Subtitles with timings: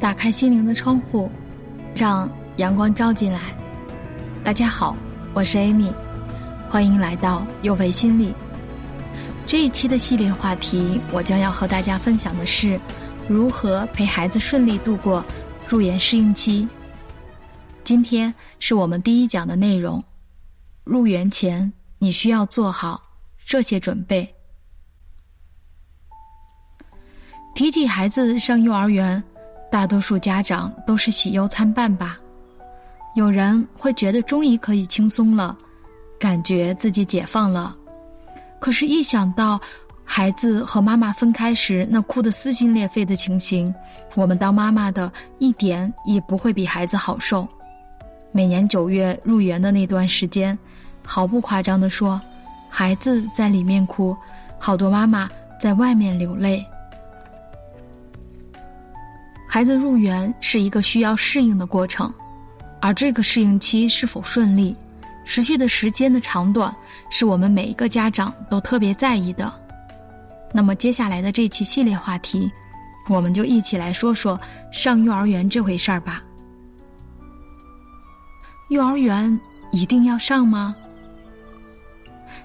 [0.00, 1.28] 打开心灵的窗户，
[1.94, 3.40] 让阳光照进来。
[4.44, 4.96] 大家好，
[5.34, 5.92] 我是 Amy，
[6.70, 8.32] 欢迎来到幼为心理。
[9.44, 12.78] 这一期的系列话题，我将要和大家分享的是
[13.28, 15.24] 如何陪孩子顺利度过
[15.66, 16.68] 入园适应期。
[17.82, 20.02] 今天是我们第一讲的内容，
[20.84, 23.02] 入园前你需要做好
[23.44, 24.32] 这些准备。
[27.56, 29.20] 提起孩子上幼儿园，
[29.70, 32.18] 大多数家长都是喜忧参半吧。
[33.14, 35.56] 有人会觉得终于可以轻松了，
[36.18, 37.74] 感觉自己解放了。
[38.60, 39.60] 可是，一想到
[40.04, 43.74] 孩子和妈妈分开时那哭得撕心裂肺的情形，
[44.14, 47.46] 我们当妈妈的一点也不会比孩子好受。
[48.32, 50.56] 每年九月入园的那段时间，
[51.04, 52.20] 毫不夸张地说，
[52.68, 54.16] 孩子在里面哭，
[54.58, 55.28] 好多妈妈
[55.60, 56.64] 在外面流泪。
[59.50, 62.12] 孩子入园是一个需要适应的过程，
[62.80, 64.76] 而这个适应期是否顺利、
[65.24, 66.72] 持续的时间的长短，
[67.10, 69.50] 是我们每一个家长都特别在意的。
[70.52, 72.50] 那么接下来的这期系列话题，
[73.08, 74.38] 我们就一起来说说
[74.70, 76.22] 上幼儿园这回事儿吧。
[78.68, 79.40] 幼儿园
[79.72, 80.76] 一定要上吗？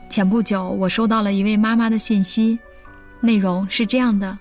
[0.09, 2.57] 前不久我收到了一位妈妈的信息，
[3.19, 4.39] 内容是这样的。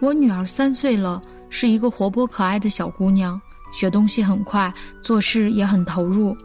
[0.00, 3.40] 我女儿三岁了，是一个活泼可爱的小姑娘，
[3.72, 6.36] 学东西很快，做事也很投入，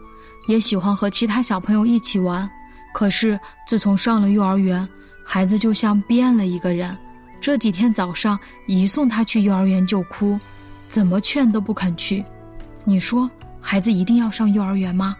[0.47, 2.49] 也喜欢和其他小朋友一起玩。
[2.93, 4.87] 可是自从上了幼儿园，
[5.23, 6.97] 孩子就像变了一个人。
[7.41, 10.39] 这几天早上一送她去幼儿园就哭，
[10.87, 12.23] 怎么劝都不肯去。
[12.83, 13.29] 你说
[13.61, 15.15] 孩子一定要上幼儿园吗？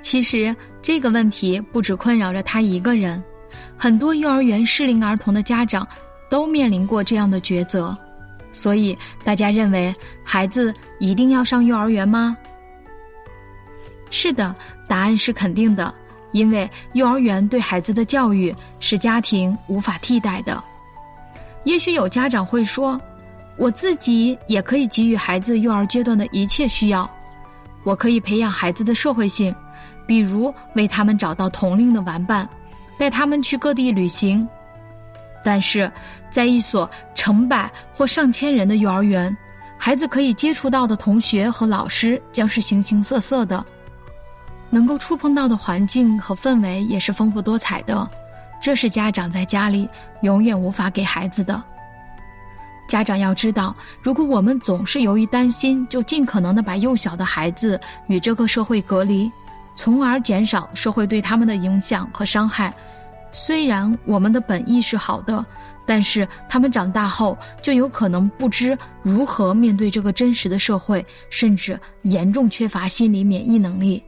[0.00, 3.22] 其实这个问题不只困扰着她一个人，
[3.76, 5.86] 很多幼儿园适龄儿童的家长。
[6.32, 7.94] 都面临过这样的抉择，
[8.54, 9.94] 所以大家认为
[10.24, 12.34] 孩子一定要上幼儿园吗？
[14.10, 14.56] 是的，
[14.88, 15.94] 答案是肯定的，
[16.32, 20.64] 因为幼儿园对孩子的教育是家庭无法替代的。
[21.64, 22.98] 也许有家长会说，
[23.58, 27.06] 我自己也可以给予孩子幼儿阶段的一切需要，
[27.84, 29.54] 我可以培养孩子的社会性，
[30.06, 32.48] 比如为他们找到同龄的玩伴，
[32.96, 34.48] 带他们去各地旅行。
[35.44, 35.90] 但是，
[36.30, 39.36] 在一所成百或上千人的幼儿园，
[39.76, 43.64] 孩子可以接触到的同学和老师将是形形色色的，
[44.70, 48.08] 能够触碰到的环境和氛围也是丰富多彩的，
[48.60, 49.88] 这是家长在家里
[50.22, 51.62] 永远无法给孩子的。
[52.88, 59.30] 家长要知道，如果我们总是由于担心，就尽可能的把幼小的孩子与这个社会隔离，
[59.74, 62.72] 从而减少社会对他们的影响和伤害。
[63.32, 65.44] 虽然我们的本意是好的，
[65.86, 74.02] 但是他们长大后就有可能不知如何面对这个真实的社会，甚至严重缺乏心理免疫能力。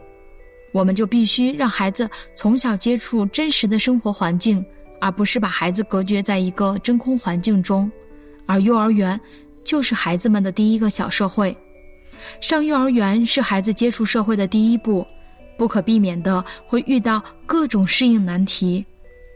[0.73, 4.65] 我们就必须让孩子从小接触真实的生活环境，
[5.01, 7.91] 而不是把孩子隔绝在一个真空环境中。
[8.45, 9.19] 而幼儿园
[9.65, 11.57] 就是孩子们的第一个小社会，
[12.41, 15.07] 上幼儿园是孩子接触社会的第一步，
[15.57, 18.85] 不可避免的会遇到各种适应难题。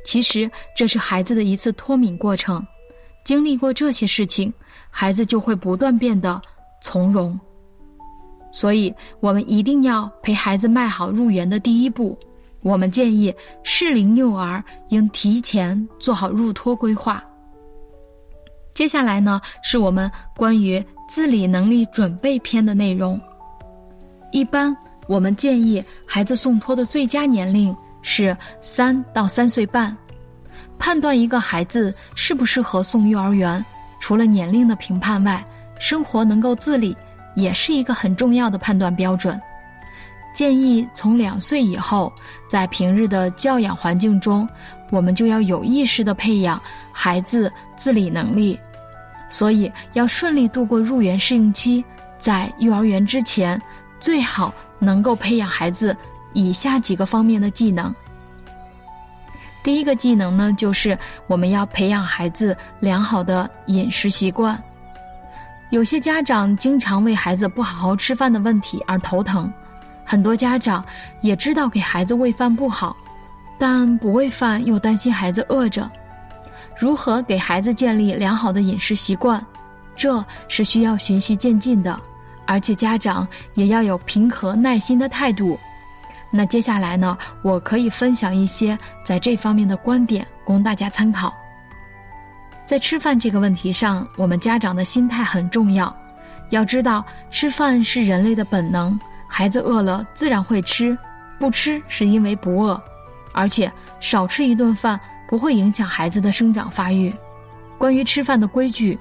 [0.08, 2.66] 其实这是孩子的一次脱敏过程，
[3.24, 4.50] 经历过这些事情，
[4.88, 6.41] 孩子就会不断变得
[6.80, 7.38] 从容。
[8.50, 12.19] 所以，我们一定要陪孩子迈好入园的第一步。
[12.62, 13.32] 我们建议
[13.62, 17.22] 适龄幼儿应提前做好入托规划。
[18.72, 23.20] 接下来呢，是我们关于自理能力准备篇的内容。
[24.32, 24.75] 一般
[25.06, 27.76] 我们建议孩子送托的最佳年龄。
[28.03, 29.97] 是三到三岁半，
[30.78, 33.64] 判断一个孩子适不适合送幼儿园，
[34.00, 35.44] 除了年龄的评判外，
[35.78, 36.97] 生活能够自理
[37.34, 39.41] 也是一个很重要的判断标准。
[40.34, 42.12] 建议从两岁以后，
[42.48, 44.48] 在平日的教养环境中，
[44.91, 46.61] 我们就要有意识的培养
[46.93, 48.58] 孩子自理能力。
[49.28, 51.84] 所以，要顺利度过入园适应期，
[52.20, 53.61] 在幼儿园之前，
[53.99, 55.96] 最好能够培养孩子。
[56.38, 57.93] 以下几个方面的技能。
[59.64, 60.96] 第一个技能呢，就是
[61.26, 64.56] 我们要培养孩子良好的饮食习惯。
[65.70, 69.52] 有些家长经常为孩子不好好吃饭的问题而头疼，
[70.05, 70.82] 很多家长
[71.23, 72.96] 也知道给孩子喂饭不好，
[73.58, 75.90] 但不喂饭又担心孩子饿着。
[76.79, 79.44] 如何给孩子建立良好的饮食习惯，
[79.96, 81.99] 这是需要循序渐进的，
[82.46, 85.58] 而且家长也要有平和耐心的态度。
[86.30, 91.32] 那接下来呢，我可以分享一些在这方面的观点，供大家参考。
[92.66, 95.94] 在吃饭这个问题上，我们家长的心态很重要。
[96.50, 100.96] 要知道，吃饭是人类的本能，孩子饿了自然会吃，
[101.38, 102.80] 不吃是因为不饿。
[103.32, 103.70] 而且
[104.00, 104.98] 少吃一顿饭
[105.28, 107.12] 不会影响孩子的生长发育。
[107.78, 108.98] 关于吃饭的规矩，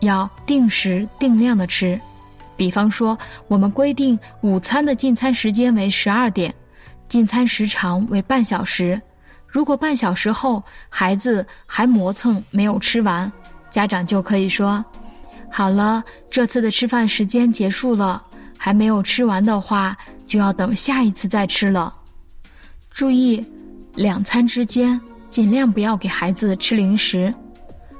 [0.00, 2.00] 要定时定量的吃。
[2.56, 3.18] 比方说，
[3.48, 6.54] 我们规定午餐的进餐时间为十二点，
[7.10, 8.98] 进餐时长为半小时。
[9.46, 13.30] 如果半小时后孩子还磨蹭没有吃完，
[13.68, 14.82] 家长就可以说
[15.52, 18.22] ：“好了，这次的吃饭时间结束了，
[18.56, 19.94] 还没有吃完的话，
[20.26, 21.94] 就要等下一次再吃了。”
[22.90, 23.44] 注意。
[23.96, 24.98] 两餐之间
[25.28, 27.34] 尽量不要给孩子吃零食。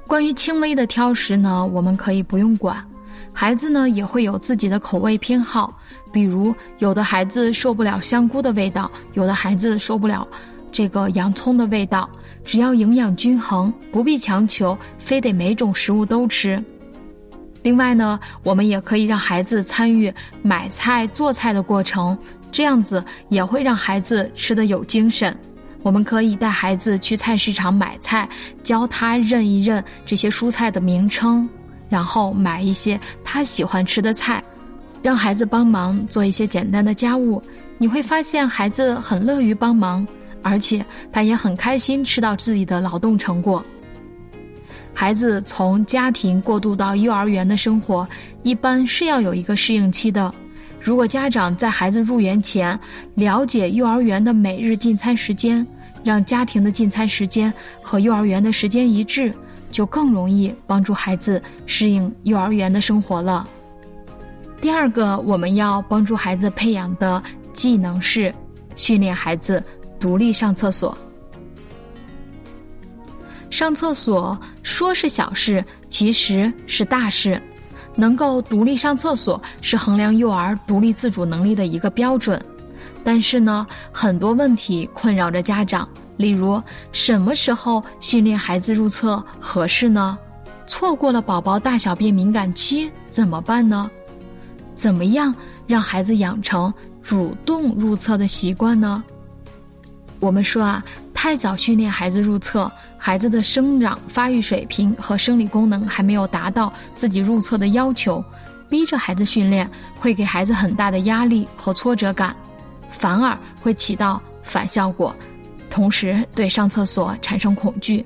[0.06, 2.82] 关于轻微的挑食呢，我们可以不用管。
[3.32, 5.78] 孩子呢也会有自己的口味偏好，
[6.12, 10.26] 比如有的孩子受不了香菇的味道，有的孩子受不了
[10.70, 12.08] 这个洋葱的味道。
[12.42, 16.62] 只要营养均衡，不必强求非得每种食物都吃。
[17.62, 20.12] 另外呢，我们也可以让孩子参与
[20.42, 22.16] 买菜做菜的过程，
[22.50, 25.36] 这样子也会让孩子吃得有精神。
[25.82, 28.28] 我们可以带孩子去菜市场买菜，
[28.62, 31.48] 教他认一认这些蔬菜的名称，
[31.90, 34.42] 然后买一些他喜欢吃的菜，
[35.02, 37.42] 让孩子帮忙做一些简单的家务。
[37.76, 40.06] 你会发现孩子很乐于帮忙，
[40.42, 40.82] 而且
[41.12, 43.62] 他也很开心吃到自己的劳动成果。
[44.92, 48.06] 孩子从家庭过渡到幼儿园的生活，
[48.42, 50.32] 一般是要有一个适应期的。
[50.80, 52.78] 如果家长在孩子入园前
[53.14, 55.66] 了解幼儿园的每日进餐时间，
[56.02, 57.52] 让家庭的进餐时间
[57.82, 59.32] 和幼儿园的时间一致，
[59.70, 63.48] 就更容易帮助孩子适应幼儿园的生活了。
[64.60, 67.22] 第二个，我们要帮助孩子培养的
[67.52, 68.34] 技能是
[68.74, 69.62] 训练孩子
[69.98, 70.96] 独立上厕所。
[73.48, 77.40] 上厕所说是小事，其实是大事。
[77.96, 82.40] 能够独立上厕所是衡量幼儿独立自主能力的一个标准，
[83.02, 85.86] 但是呢，很多问题困扰着家长。
[86.20, 86.62] 例如，
[86.92, 90.18] 什么时候训练孩子入厕合适呢？
[90.66, 93.90] 错过了宝宝大小便敏感期怎么办呢？
[94.74, 95.34] 怎么样
[95.66, 96.72] 让孩子养成
[97.02, 99.02] 主动入厕的习惯呢？
[100.20, 100.84] 我们说啊，
[101.14, 102.70] 太早训练孩子入厕。
[102.98, 108.22] 孩子的生长发育水平和生理功能还没有达到自己入厕的要求，
[108.68, 109.66] 逼着孩子训练
[109.98, 112.36] 会给孩子很大的压力和挫折感，
[112.90, 115.16] 反而会起到反效果，
[115.70, 118.04] 同时对上厕所产生恐惧。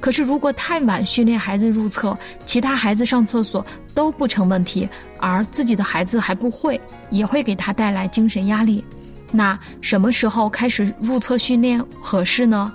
[0.00, 2.16] 可是如果太晚训练孩子入厕，
[2.46, 4.88] 其他孩子上厕所都不成问题，
[5.18, 8.84] 而自己的孩子还不会，也会给他带来精神压力。
[9.32, 12.72] 那什么时候开始入厕训练合适呢？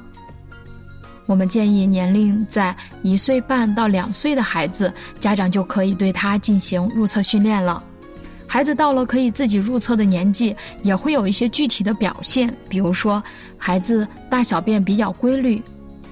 [1.28, 7.82] 我们建议年龄在一岁半到两岁的孩子，家长就可以对他进行入厕训练了。
[8.48, 13.22] 孩子到了可以自己入厕的年纪，也会有一些具体的表现，比如说
[13.58, 15.62] 孩子大小便比较规律。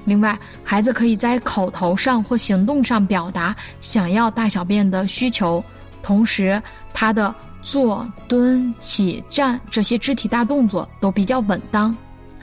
[0.04, 5.64] 另外，孩子可以在口头上或行动上表达想要大小便的需求，
[6.04, 6.62] 同时
[6.94, 7.34] 他的
[7.64, 11.96] 坐、蹲、起、站这些肢体大动作都比较稳当，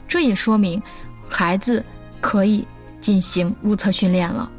[0.07, 0.81] 这也说明
[1.29, 1.83] 孩子。
[2.23, 2.65] 可以
[3.01, 4.49] 进行入厕训练了。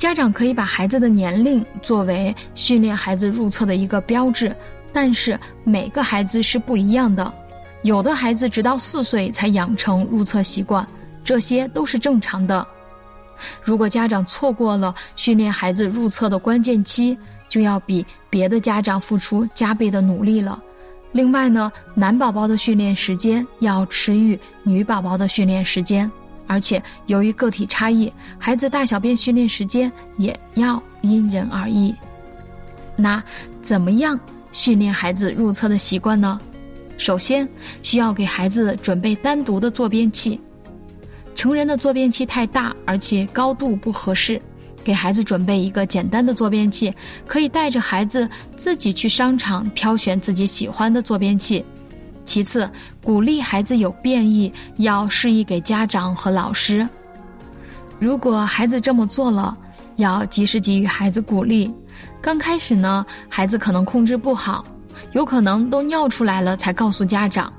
[0.00, 4.56] 家长可以把孩子的年龄作为训练孩子入厕的一个标志，
[4.94, 7.30] 但是每个孩子是不一样的。
[7.82, 10.88] 有的孩子直到四岁才养成入厕习惯，
[11.22, 12.66] 这些都是正常的。
[13.62, 17.14] 如果家长错过了训练孩子入厕的关键期，
[17.50, 20.58] 就要比别的家长付出加倍的努力了。
[21.12, 26.10] 另外呢，男宝宝的训练时间要迟于女宝宝的训练时间。
[26.50, 31.94] 而且，由于个体差异，孩子大小便训练时间也要因人而异。
[32.96, 33.22] 那
[33.62, 34.18] 怎么样
[34.50, 36.40] 训练孩子入厕的习惯呢？
[36.98, 37.48] 首先，
[37.84, 40.40] 需要给孩子准备单独的坐便器。
[41.36, 44.42] 成人的坐便器太大，而且高度不合适，
[44.82, 46.92] 给孩子准备一个简单的坐便器，
[47.28, 51.64] 可以带着孩子自己去商场挑选自己喜欢的坐便器。
[52.30, 52.70] 其次，
[53.02, 56.88] 鼓励孩子有变异，要示意给家长和老师。
[57.98, 59.58] 如果孩子这么做了，
[59.96, 61.74] 要及时给予孩子鼓励。
[62.22, 64.64] 刚开始呢，孩子可能控制不好，
[65.10, 67.52] 有可能都尿出来了才告诉家长，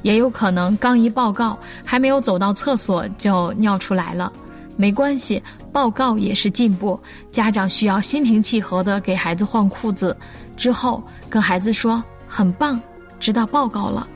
[0.00, 4.32] 也有可能刚一报告，还没有走到厕所就尿出来了。
[4.74, 6.98] 没关系，报告也是进步。
[7.30, 10.16] 家长需要心平气和的给孩子换裤子，
[10.56, 12.80] 之后跟孩子说：“很棒，
[13.20, 14.08] 知道报告了。”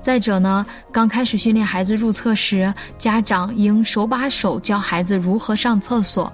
[0.00, 6.32] 再者呢，刚开始训练孩子入厕时，家长应手把手教孩子如何上厕所。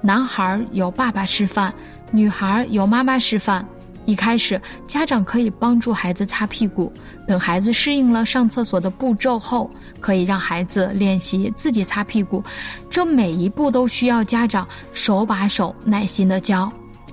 [0.00, 1.72] 男孩由爸爸示范，
[2.10, 3.66] 女孩由妈妈示范。
[4.06, 6.92] 一开始，家长可以帮助孩子擦屁股，
[7.26, 12.44] 等孩子适应了上厕所的步骤后，可以让孩子练习自己擦屁股。
[12.90, 16.70] 这每一步都需要家长手把手、耐心的教，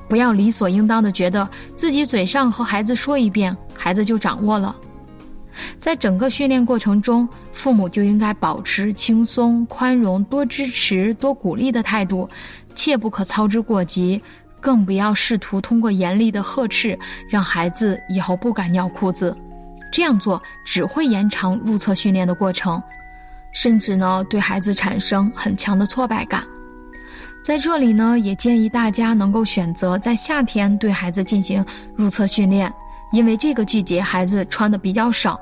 [0.09, 1.47] 不要理所应当的觉得
[1.77, 4.75] 自己嘴上和孩子说一遍，孩子就掌握了。
[5.79, 12.29] 在整个训练过程中，父母就应该保持轻松、宽容、多支持、多鼓励的态度，
[12.75, 14.21] 切不可操之过急。
[14.59, 16.95] 更不要试图通过严厉的呵斥
[17.27, 19.35] 让孩子以后不敢尿裤子，
[19.91, 22.79] 这样做只会延长入厕训练的过程，
[23.53, 26.43] 甚至呢对孩子产生很强的挫败感。
[27.43, 31.65] 在这里呢，也建议大家能够选择在夏天对孩子进行
[31.95, 32.71] 入厕训练，
[33.11, 35.39] 因为这个季节孩子穿的比较少，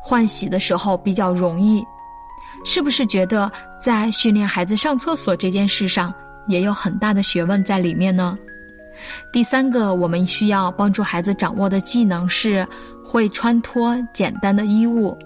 [0.00, 1.84] 换洗的时候比较容易。
[2.64, 6.12] 是不是觉得在训练孩子上厕所这件事上？
[6.46, 8.36] 也有很大的学问在里面呢。
[9.32, 12.66] 第三个，我们需要帮助孩子掌握的技能是
[13.04, 15.16] 会穿脱简单的衣物。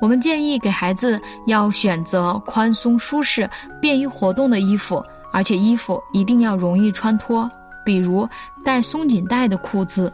[0.00, 3.48] 我们建议给孩子要选择宽松、舒适、
[3.80, 7.50] 便于活动的衣服，而且衣服一定要容易穿脱，
[7.84, 8.28] 比如
[8.64, 10.12] 带松紧带的裤子、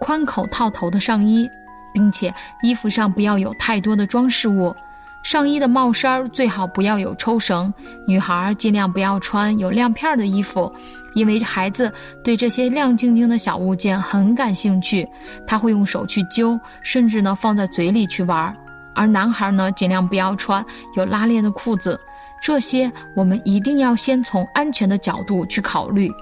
[0.00, 1.48] 宽口套头的上衣，
[1.92, 2.32] 并且
[2.62, 4.74] 衣服上不要有太多的装饰物。
[5.22, 7.72] 上衣的帽衫最好不要有抽绳，
[8.06, 10.70] 女孩尽量不要穿有亮片的衣服，
[11.14, 11.90] 因为孩子
[12.22, 15.08] 对这些亮晶晶的小物件很感兴趣，
[15.46, 18.54] 他会用手去揪，甚至呢放在嘴里去玩。
[18.94, 20.62] 而男孩呢，尽量不要穿
[20.94, 21.98] 有拉链的裤子，
[22.42, 26.12] 这些我们一定要先从安全的角度去考虑。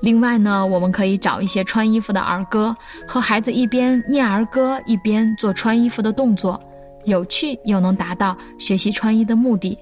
[0.00, 6.60] 另外呢，我们可以找一些穿衣服的儿歌，和孩子一边念儿歌，一边做穿衣服的动作。
[7.04, 9.78] 有趣又能达到学习穿衣的目的，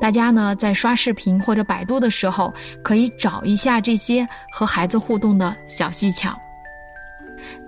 [0.00, 2.52] 大家呢在刷视频或者百度的时候，
[2.82, 6.36] 可以找一下这些和孩子互动的小技巧。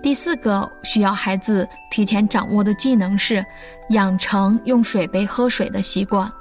[0.01, 3.45] 第四个需要孩子提前掌握的技能是
[3.89, 6.31] 养成用水杯喝水的习惯。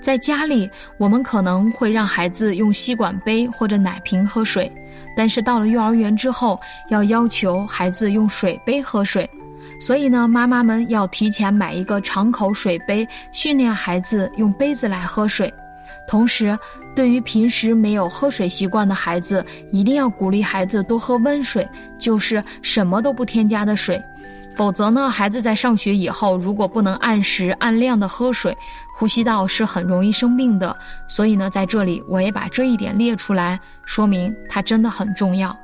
[0.00, 4.70] 在家里，我们可能会让孩子用吸管杯或者奶瓶喝水，
[5.16, 9.28] 但是到了幼儿园之后，要要求孩子用水杯喝水。
[9.80, 15.52] 所以呢，妈妈们要提前买一个敞口水杯，训练孩子用杯子来喝水。
[16.08, 16.58] 同时，
[16.96, 21.68] 对于平时没有喝水习惯的孩子，一定要鼓励孩子多喝温水，
[21.98, 24.02] 就是什么都不添加的水。
[24.58, 28.58] 否则呢，孩子在上学以后，如果不能按时按量的喝水，
[28.92, 30.76] 呼吸道是很容易生病的。
[31.06, 35.56] 所以呢，在这里我也把这一点列出来，说明它真的很重要。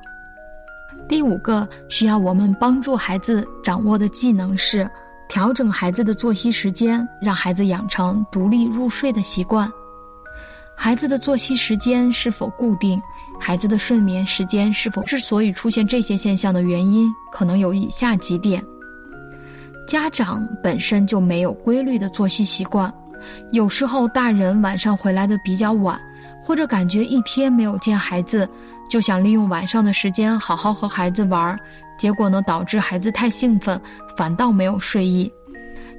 [1.09, 4.89] 第五个需要我们帮助孩子掌握的技能是
[5.27, 9.69] 调整孩子的作息时间，让孩子养成独立入睡的习惯。
[10.73, 13.01] 孩子的作息时间是否固定？
[13.41, 15.03] 孩子的睡眠时间是否？
[15.03, 18.65] 之所以出现这些现象的原因，可能有以下几点：
[19.87, 22.93] 家长本身就没有规律的作息习惯，
[23.51, 25.99] 有时候大人晚上回来的比较晚。
[26.41, 28.47] 或者感觉一天没有见孩子，
[28.87, 31.57] 就想利用晚上的时间好好和孩子玩，
[31.97, 33.81] 结果呢导致孩子太兴奋，
[34.15, 35.31] 反倒没有睡意。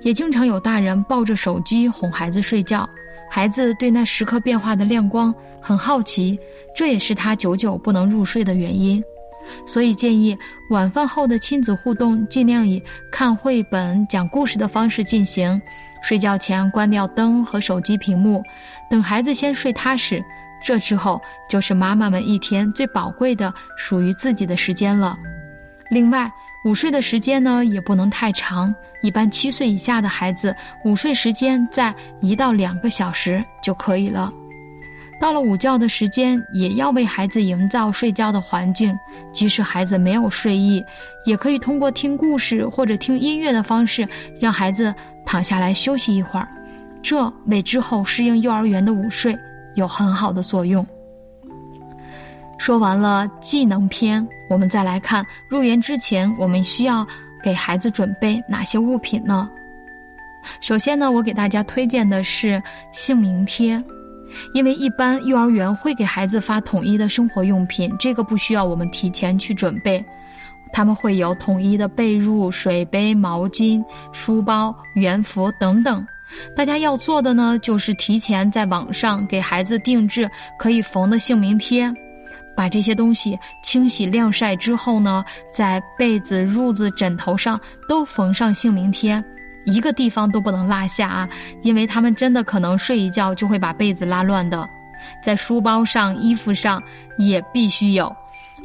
[0.03, 2.89] 也经常有大人抱着手机哄孩子睡觉，
[3.29, 6.39] 孩子对那时刻变化的亮光很好奇，
[6.77, 9.03] 这也是他久久不能入睡的原因。
[9.67, 10.37] 所以建议
[10.71, 15.61] 晚饭后的亲子互动尽量以看绘本、讲故事的方式进行。
[16.03, 18.43] 睡觉前关掉灯和手机屏幕，
[18.89, 20.23] 等孩子先睡踏实，
[20.63, 25.19] 这之后就是妈妈们一天最宝贵的属于自己的时间了。
[25.91, 26.31] 另外，
[26.65, 28.73] 午睡的时间呢也不能太长，
[29.03, 34.33] 一般七岁以下的孩子午睡时间在一到两个小时就可以了。
[35.21, 38.97] 到了午觉的时间，也要为孩子营造睡觉的环境，
[39.33, 40.85] 即使孩子没有睡意，
[41.25, 44.09] 也可以通过听故事或者听音乐的方式
[44.41, 44.95] 让孩子。
[45.29, 46.47] 躺下来休息一会儿，
[47.03, 49.37] 这为之后适应幼儿园的午睡
[49.75, 50.87] 有很好的作用。
[52.57, 57.05] 说完了技能篇，我们再来看入园之前我们需要
[57.43, 59.51] 给孩子准备哪些物品呢？
[60.61, 63.83] 首先呢，我给大家推荐的是姓名贴，
[64.53, 70.05] 因为一般幼儿园会给孩子发统一的生活用品，这个不需要我们提前去准备。
[70.73, 76.05] 他们会有统一的被褥、水杯、毛巾、书包、圆服等等。
[76.57, 80.29] 大家要做的呢，就是提前在网上给孩子定制
[80.59, 81.91] 可以缝的姓名贴，
[82.57, 89.23] 把这些东西清洗晾晒之后呢，在被子、褥子、枕头上都缝上姓名贴，
[89.67, 91.29] 一个地方都不能落下啊！
[91.63, 94.67] 因为他们真的可能睡一觉就会把被子拉乱的。
[95.23, 96.83] 在书包上、衣服上
[97.19, 98.15] 也必须有，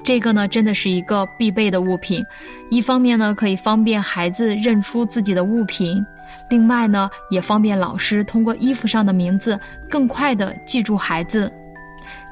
[0.04, 2.24] 这个呢真的是一个必备的物品。
[2.70, 6.04] 一方面呢可以方便孩子认出自己的物品，
[6.50, 11.52] 另外呢也方便老师通过衣服上的名字更快的记住孩子。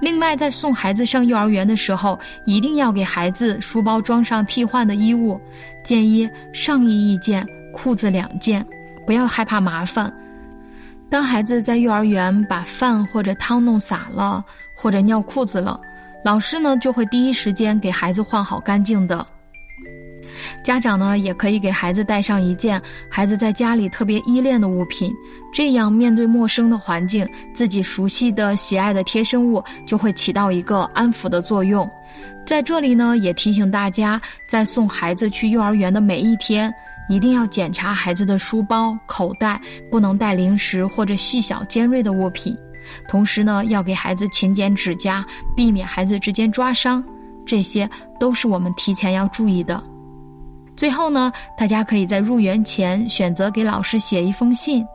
[0.02, 5.40] 另外，在送孩子上幼儿园的时候，一定要给孩子书包装上替换的衣物，
[5.84, 8.66] 建议上衣一件，裤子两件，
[9.06, 10.12] 不要害怕麻烦。
[11.10, 14.44] 当孩子在幼儿园把饭或者汤弄洒了，
[14.76, 15.80] 或者尿裤子了，
[16.24, 19.26] 老师呢就会第一时间给孩子换好干净的。
[20.64, 25.12] 家长呢，也可以给孩子带上一件孩子在家里特别依恋的物品，
[25.52, 31.90] 这样面对陌生的环境，自己熟悉的、喜爱的贴身物就会起到一个安抚的作用。
[32.46, 36.74] 在这里呢，也提醒大家，在送孩子去幼儿园的每一天，
[37.10, 39.60] 一定要检查孩子的书包、口袋，
[39.92, 42.56] 不能带零食或者细小尖锐的物品。
[43.08, 45.26] 同时呢，要给孩子勤剪指甲，
[45.56, 47.04] 避免孩子之间抓伤，
[47.46, 47.90] 这些
[48.20, 49.84] 都是我们提前要注意的。
[50.76, 54.86] 最后呢，大家可以在入园前选择给老师写一封信，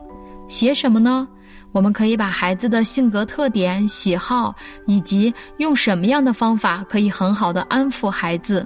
[0.47, 1.27] 写什么呢？
[1.71, 4.55] 我们可以把孩子的性格特点、喜好，
[4.87, 8.65] 以及用什么样的方法可以很好的安抚孩子。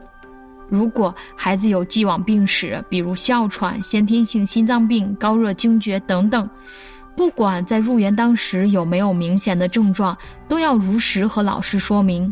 [0.69, 6.49] 如果孩子有既往病史，比如哮喘、先天性心脏病、高热惊厥等等，
[7.15, 12.31] 不管在入园当时有没有明显的症状，都要如实和老师说明。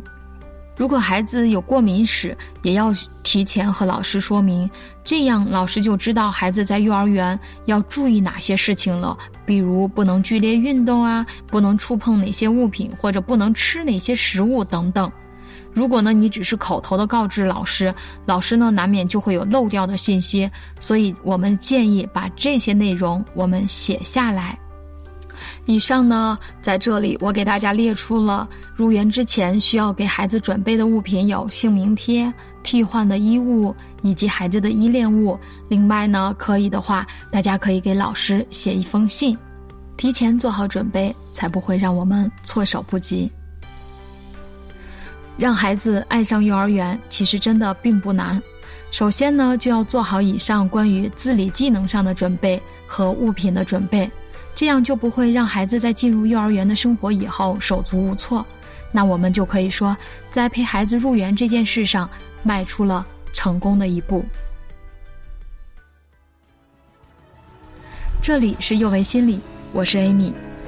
[0.78, 4.70] 如果孩子有过敏史，也要提前和老师说明，
[5.04, 9.18] 这样老师就知道孩子在幼儿园要注意哪些事情了。
[9.44, 15.12] 比如不能剧烈运动啊，不能触碰哪些物品，或者不能吃哪些食物等等。
[15.74, 17.94] 如果呢，你只是口头的告知老师，
[18.26, 24.58] 老师呢难免就会有漏掉的信息，所以我们建议把这些内容我们写下来。
[25.66, 35.38] 以上呢，在这里我给大家列出了入园之前需要给孩子准备的物品有姓名贴、替换的衣物以及孩子的依恋物。
[35.70, 39.38] 另外呢，可以的话，大家可以给老师写一封信，
[39.96, 43.30] 提前做好准备，才不会让我们措手不及。
[45.38, 48.42] 让孩子爱上幼儿园，其实真的并不难。
[48.90, 54.10] 首先呢，就要做好以上关于自理技能上的准备和物品的准备。
[54.56, 58.44] 这样就不会让孩子在进入幼儿园的生活以后手足无措，
[58.92, 59.96] 那我们就可以说，
[60.32, 62.10] 在陪孩子入园这件事上
[62.42, 64.26] 迈出了成功的一步。
[68.20, 69.40] 这里是幼为心理，
[69.72, 70.47] 我是 Amy。